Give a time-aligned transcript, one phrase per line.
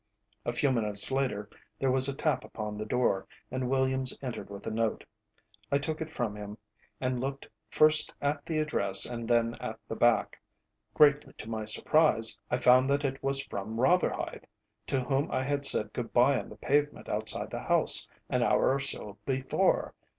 [0.45, 1.47] A few minutes later
[1.77, 5.03] there was a tap upon the door, and Williams entered with a note.
[5.71, 6.57] I took it from him,
[6.99, 10.41] and looked first at the address and then at the back.
[10.95, 14.45] Greatly to my surprise I found that it was from Rotherhithe,
[14.87, 18.73] to whom I had said good bye on the pavement outside the house an hour
[18.73, 19.93] or so before.